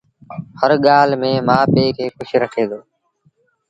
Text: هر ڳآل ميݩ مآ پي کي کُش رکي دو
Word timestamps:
هر 0.59 0.71
ڳآل 0.85 1.09
ميݩ 1.21 1.45
مآ 1.47 1.59
پي 1.73 1.85
کي 1.97 2.05
کُش 2.15 2.29
رکي 2.41 2.65
دو 2.69 2.79